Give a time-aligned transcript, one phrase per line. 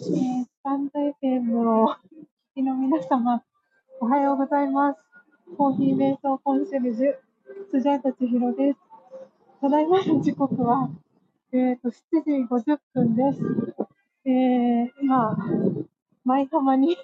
[0.00, 1.96] えー、スタンド FM をお聞
[2.54, 3.42] きの皆様、
[4.00, 4.98] おはようございます。
[5.58, 7.14] コーヒー瞑想コンシェルジュ、
[7.70, 8.78] スジャータ千尋です。
[9.60, 10.88] ただいまの時刻は、
[11.52, 11.92] えーと、7
[12.24, 13.40] 時50分です。
[14.24, 15.36] えー、今、
[16.24, 16.96] 舞浜に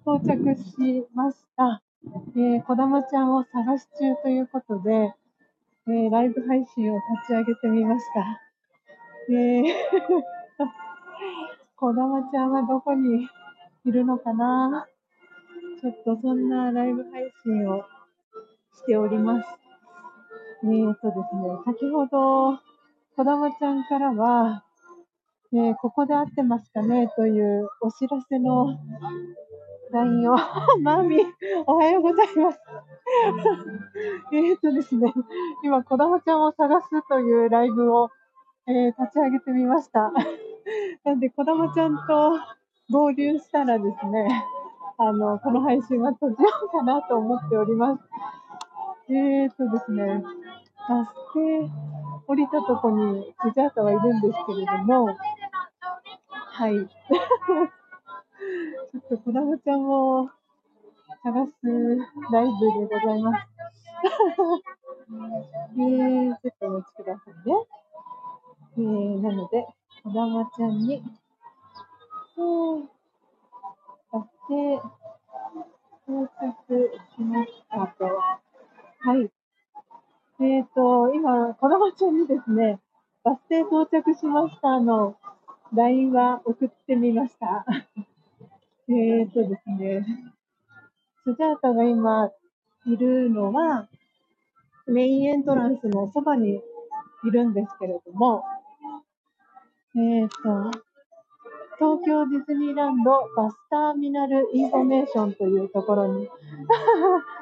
[0.00, 1.82] 到着しました。
[2.34, 5.12] えー、こだまちゃんを探し中ということで、
[5.86, 8.40] えー、ライブ配信を立ち上げてみました。
[9.28, 9.64] えー
[11.82, 13.26] こだまちゃんはどこに
[13.84, 14.86] いるのかな？
[15.80, 17.82] ちょっとそんなライブ配信を
[18.72, 19.48] しております。
[20.62, 22.60] えーとですね、先ほど、
[23.16, 24.62] こだまちゃんからは、
[25.52, 27.10] えー、ここで会ってますかね？
[27.16, 28.78] というお知らせの
[29.90, 30.36] LINE を、
[30.82, 31.16] マミ
[31.66, 32.60] おはようございます。
[34.30, 35.12] えっとですね、
[35.64, 38.08] 今、こだまちゃんを探すというライブを、
[38.68, 40.12] えー、立ち上げてみました。
[41.04, 42.38] なんで、こだまちゃんと
[42.90, 44.28] 合流したらですね、
[44.98, 48.02] あの、この配信は閉じようかなと思っております。
[49.08, 50.22] えーとですね、
[50.88, 51.70] バス停
[52.26, 56.76] 降りたとこにスジャータはいるんですけれども、はい。
[56.86, 60.28] ちょっとこだまちゃんを
[61.22, 61.52] 探す
[62.32, 63.48] ライブでございます。
[65.76, 67.54] えー、ちょっとお待ちくださいね。
[68.78, 69.66] えー、なので、
[70.04, 72.82] こだまちゃんに、えー、
[74.10, 74.80] バス停
[76.08, 78.04] 到着しましたと。
[78.98, 79.30] はい。
[80.40, 82.80] えっ、ー、と、今、こだまちゃんにですね、
[83.22, 85.16] バス停到着しましたの
[85.72, 87.64] LINE は送ってみました。
[88.90, 90.04] えっとですね、
[91.22, 92.32] スジャータが今
[92.86, 93.86] いるのは、
[94.86, 96.60] メインエントランスのそばに
[97.22, 98.44] いるんですけれども、
[99.94, 100.70] えっ、と、
[101.78, 106.28] 東京ディズニーランドバスターミナルインフォメーションというところに、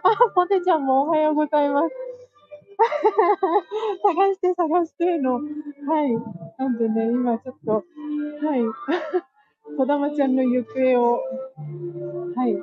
[0.03, 1.95] あ、ポテちゃんもおはようございます。
[4.03, 5.43] 探して探しての、はい。
[6.59, 7.83] なんでね、今ちょっと、は
[8.57, 8.63] い。
[9.77, 11.23] こだまちゃんの行方を、
[12.35, 12.61] はい。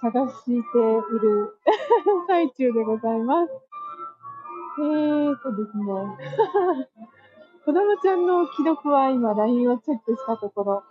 [0.00, 1.56] 探している
[2.28, 3.52] 最中でございます。
[4.76, 7.13] えーとですね。
[7.64, 10.82] こだまちゃんの既読は今 LINE をチェックしたところ、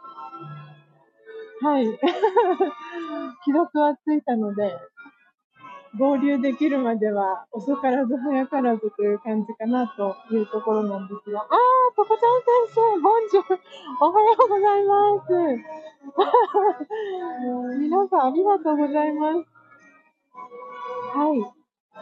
[1.61, 1.85] はい。
[3.45, 4.75] 既読はついたので、
[5.97, 11.47] 合流できるまでは遅からず早からずという感じかなというところなんですが、あー、
[11.95, 13.43] とこちゃん先生、ボンジュ
[14.01, 15.31] おはようございます。
[17.79, 19.37] 皆さんありがとうございます。
[21.17, 21.39] はい。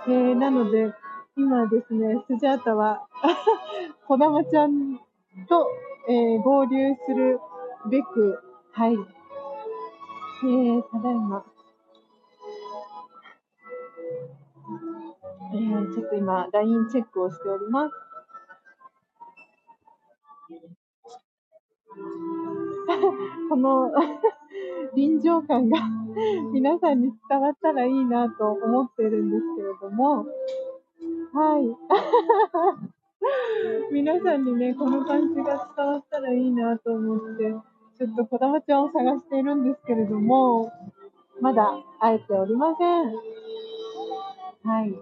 [0.07, 0.93] えー、なので、
[1.37, 3.07] 今ですね、スジャータは、
[4.05, 4.97] こだまちゃん
[5.47, 5.67] と、
[6.09, 7.39] えー、合流する
[7.89, 8.37] べく、
[8.73, 8.93] はい。
[8.93, 11.45] えー、ただいま、
[15.53, 17.95] えー、ちょっと今、LINE チェックをしております。
[23.49, 23.91] この
[24.95, 25.79] 臨場感が
[26.51, 30.25] 皆さんに伝わったらいいなと思っているんですけれども、
[31.33, 31.63] はい。
[33.93, 37.55] 皆さんにね、この感じが伝わったらいいなと思って、
[37.97, 40.73] ちょっとこだまちゃんを探しているんですけれども、
[41.39, 42.87] まだ会えておりません。
[44.63, 44.93] はい。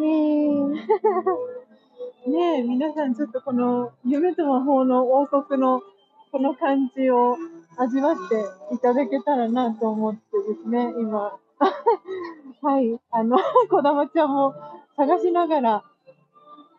[0.00, 0.04] え、
[2.30, 5.82] ねえ、皆さんちょっとこの夢と魔法の王国の
[6.30, 7.36] この感じを
[7.78, 8.44] 味わって
[8.74, 11.38] いただけたらなと思ってですね、今。
[12.60, 13.38] はい、あの、
[13.70, 14.54] こだまちゃんも
[14.96, 15.84] 探しながら、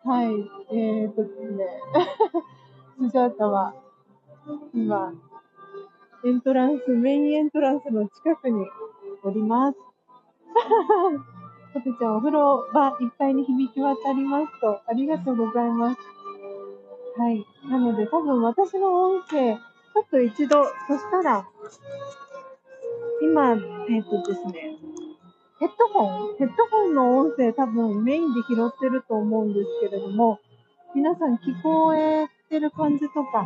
[0.03, 0.27] はい、
[0.75, 1.65] えーとですね、
[2.99, 3.73] スジャータは
[4.73, 5.13] 今、
[6.25, 8.65] エントランス、メインエントランスの近くに
[9.23, 9.77] おります。
[11.73, 15.99] ポテちゃん、お風呂場いっぱいに響き渡りますと、ありがとうございます。
[17.17, 17.45] はい。
[17.69, 21.47] なので、多分私の音声、ちょっと一度、そしたら、
[23.21, 24.68] 今、えっ、ー、とですね、
[25.59, 30.39] ヘッドホンヘッドホンの音声多分メインで拾ってると思うんですけれども、
[30.95, 33.45] 皆さん聞こえてる感じとか、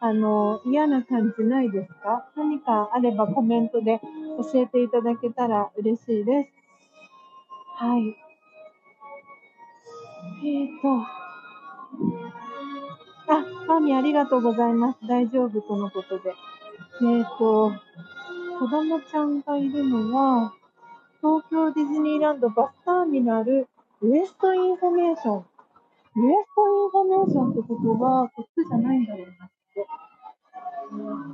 [0.00, 2.28] あの、嫌な感じないですか？
[2.36, 4.00] 何かあればコメントで
[4.52, 6.50] 教えていただけたら嬉しいです。
[7.76, 8.16] はい。
[10.44, 10.88] えっ、ー、と、
[13.32, 14.98] あ、マミありがとうございます。
[15.08, 16.34] 大丈夫とのことで。
[17.00, 17.72] えっ、ー、と、
[18.58, 20.52] 子供ちゃんがいるのは、
[21.20, 23.68] 東京ディズニーランドバスターミナル、
[24.02, 25.38] ウエストインフォメーション。
[25.38, 29.86] ウエストインフォメーションってことは、こっちじゃないんだろうなって。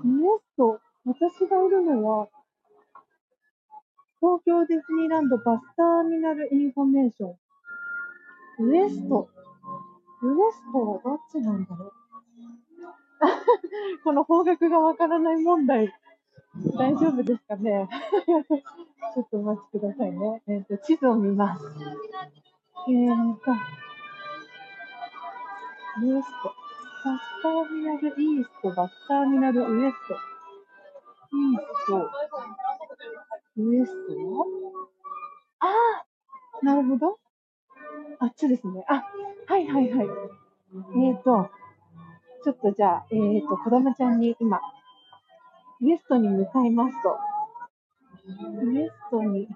[0.07, 2.29] ウエスト、私がいるのは、
[4.21, 7.35] 東京ディズニーランドバスターミナルインフォメーショ
[8.63, 8.67] ン。
[8.67, 9.29] ウエスト。
[10.23, 11.93] ウエストはどっちなんだろう？
[14.05, 15.93] この方角がわからない問題、
[16.77, 17.89] 大丈夫ですかね？
[19.15, 20.43] ちょっとお待ちくださいね。
[20.49, 21.65] えっ、ー、と、地図を見ます。
[22.89, 23.53] えーと、
[26.01, 26.63] ウエスト。
[27.05, 30.15] バスターミナルイースト、バスターミナルウエスト。
[31.35, 32.11] イースト、
[33.57, 34.47] ウエスト
[35.59, 35.67] あ
[36.63, 37.19] あなるほど。
[38.21, 38.85] あっちですね。
[38.89, 39.03] あ、
[39.47, 40.07] はいはいはい。
[40.07, 41.51] えーと、
[42.45, 44.61] ちょっとじゃあ、えーと、子供ちゃんに今、
[45.81, 47.32] ウエストに向かいますと。
[48.25, 49.49] ウエストに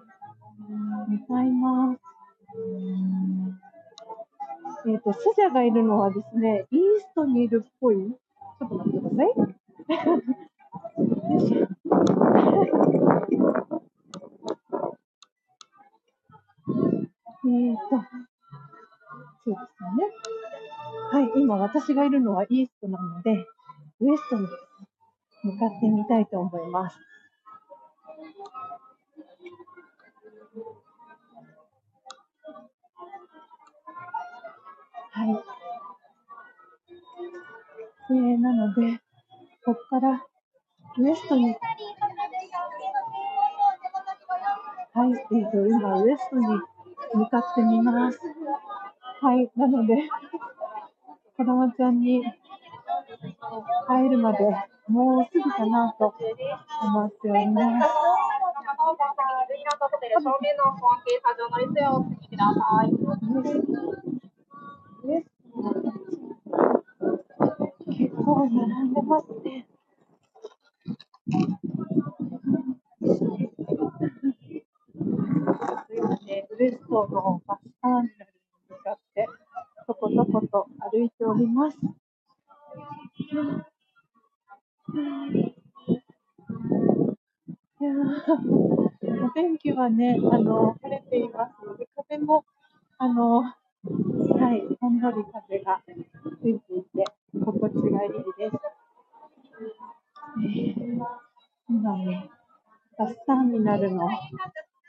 [1.08, 2.00] 向かいます。
[4.88, 7.96] えっ、ー、と、スジャがいるのはですね、イーストにいるっぽい。
[7.96, 9.26] ちょっと待ってください。
[9.26, 9.46] よ
[11.36, 11.66] いしょ。
[17.48, 17.90] えっと、
[19.44, 20.00] そうですね。
[21.12, 23.46] はい、今私がいるのはイーストなので、
[24.00, 24.48] ウエストに
[25.44, 26.98] 向かってみたいと思います。
[35.26, 35.42] はい。
[38.10, 39.00] えー、なので、
[39.64, 40.24] ここから
[40.98, 41.56] ウエストに、はい、
[45.10, 48.20] えーと、今ウエストに向かってみます。
[49.20, 50.08] はい、なので、
[51.36, 54.44] 子供ちゃんに帰るまで
[54.86, 56.14] もうすぐかなと
[56.84, 57.88] 思っております。
[68.26, 69.68] 結構並んでますね。
[76.58, 79.28] ウエストのバスターミナルに向かって、
[79.86, 81.78] とことこと歩いております。
[81.78, 81.84] い
[87.84, 87.92] や
[89.24, 92.44] お天気はね、あの、晴れていますので、風も、
[92.98, 93.52] あの、は
[94.52, 95.80] い、ほんのり風が、
[97.76, 98.56] 心地がいいです。
[100.38, 100.98] えー、
[101.68, 102.30] 今ね、
[102.98, 104.08] バスターミナルの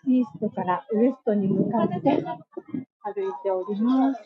[0.06, 2.24] イーストからウエストに向かって歩い
[3.44, 4.22] ております。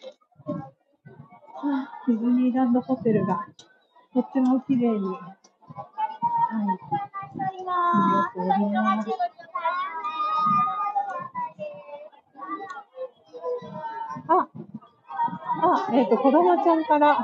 [0.48, 3.48] あ、ディズニーランドホテルが
[4.14, 5.38] とっても綺麗に、は
[6.60, 6.74] い、見
[8.44, 9.10] えております。
[14.28, 14.48] あ、
[15.64, 17.18] あ、えっ、ー、と、子供ちゃんから、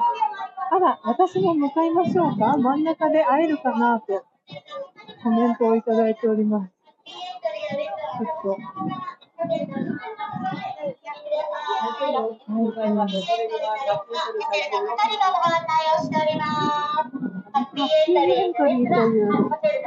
[0.70, 2.58] あら、私も向かいましょうか？
[2.58, 4.26] 真ん中で会えるかなと
[5.24, 6.72] コメントをいただいております。
[6.72, 8.58] ちょっと。
[17.54, 19.30] ハッピーエントリーという、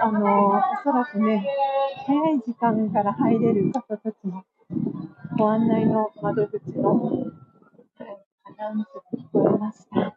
[0.00, 1.47] あの、おそらくね、
[2.06, 4.44] 早い時間から入れる方たちの
[5.37, 7.27] ご案内の窓口の、はい、
[8.44, 10.10] アナウンスが聞こえました。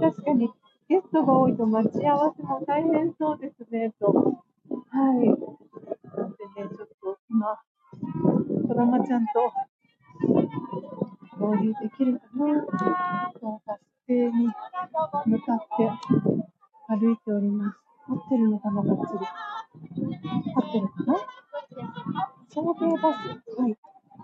[0.00, 0.48] 確かに
[0.88, 3.12] ゲストが多いと待ち合わせも大変。
[3.30, 4.06] そうですね、と。
[4.08, 4.12] は
[5.14, 5.22] い。
[5.22, 7.56] なんでね、ちょっと今、
[8.66, 9.52] 子供ちゃんと
[11.38, 15.88] 合流できるかなと、バス停に向かって
[16.88, 17.78] 歩いております。
[18.08, 19.18] 合ってるのかな、ばっちり。
[19.20, 19.28] 合
[20.66, 21.16] ってるかな？
[22.48, 23.60] 送迎バス。
[23.60, 23.78] はい。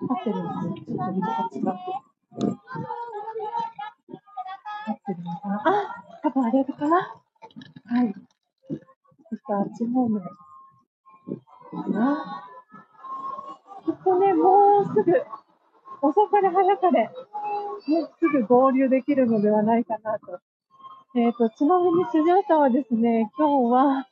[0.08, 0.96] 合ってるんですよ。
[0.96, 2.05] ちょっと見方違って。
[9.76, 10.20] ち方面。
[10.22, 12.42] かな
[13.84, 15.12] きっとね、もうすぐ
[16.02, 17.10] 遅かれ早かれ、
[17.86, 20.40] もうすぐ合流できるのではないかなと。
[21.14, 24.06] えっ、ー、と、ちなみにスジャータはですね、今日は、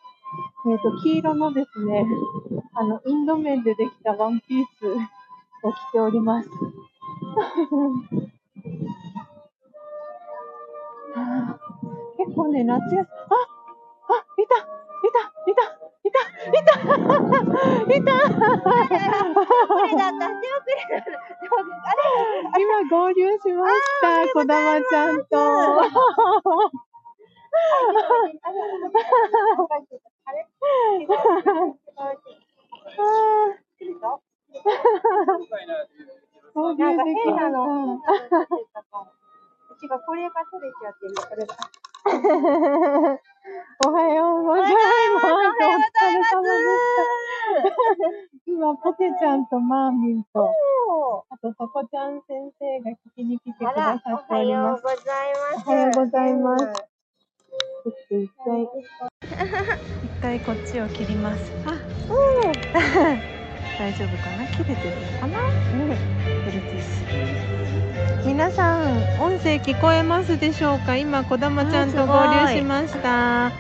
[0.67, 2.07] えっ、ー、と、黄色のですね、
[2.75, 4.87] あの、インド面でできたワンピース
[5.67, 6.49] を着ております。
[12.17, 13.07] 結構ね、夏休み、あ
[14.09, 15.63] あ、いたいたいた
[16.03, 16.21] いた
[16.51, 16.73] いた
[17.95, 18.17] いた
[22.59, 25.35] 今合流しました、こだまちゃんと。
[43.87, 44.84] おはようございます。
[48.85, 50.53] ポテちゃんとマーミンと、
[51.31, 54.85] あと、さこちゃん先生が聞きに来てくださっておはおります。
[54.85, 55.65] ようございます。
[55.67, 61.51] おはようございますちょっと一回、一回こっちを切ります。
[61.65, 61.73] あ、
[63.79, 64.47] 大丈夫かな？
[64.53, 65.41] 切れてるのかな？
[65.41, 65.91] うん。
[66.45, 70.99] Bluetooth 皆さん、音声聞こえますでしょうか？
[70.99, 73.51] 今、こだまちゃんと合流しました。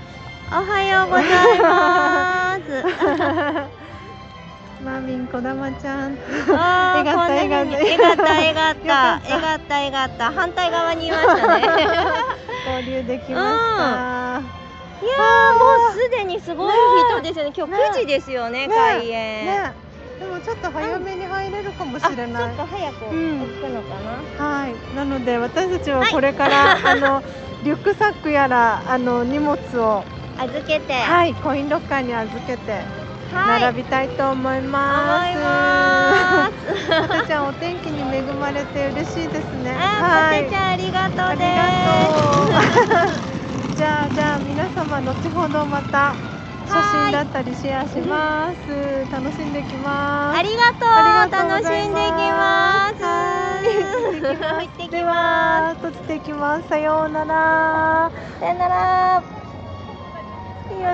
[0.52, 1.22] おはようござ
[1.54, 3.70] います。
[4.84, 6.18] マーミン、こだまちゃん。
[6.54, 7.70] あー絵がったこんな絵が った。
[7.70, 11.66] 風に絵がった絵がったた絵がった反対側にいましたね。
[12.66, 14.42] 合流できました。
[15.02, 16.74] いやーもうすでにすごい
[17.10, 17.52] 人ですよね。
[17.56, 19.46] 今日9時ですよねね開演。
[19.46, 19.72] ね、
[20.20, 22.54] でもちょっと早めに入れるかもしあちょっれない。
[22.54, 23.94] と早くうん行くのか
[24.38, 24.44] な。
[24.46, 27.22] はい、なので私たちはこれから、あの
[27.64, 30.04] リュックサックやらあの荷物を
[30.38, 30.92] 預けて。
[30.92, 32.82] はいコインロッカーに預けてはい
[33.32, 35.36] 並びたいと思います。
[35.36, 36.50] 思いま
[37.22, 37.26] す。
[37.26, 39.74] ちゃんお天気に恵まれて嬉しいですね。
[39.78, 41.44] あー、ポテちゃんありがとうで
[43.72, 43.76] す。
[43.76, 46.14] じゃあじゃあ皆様後ほどまた
[46.66, 49.06] 写真だったりシェアします。
[49.10, 50.38] 楽しんできます。
[50.38, 53.04] ありがとうありがとうご楽しんできます。
[53.04, 53.60] は
[54.60, 56.68] い行ってきでまは閉じていきます。
[56.68, 58.10] さようなら。
[58.10, 58.40] す。
[58.40, 59.33] さよなら。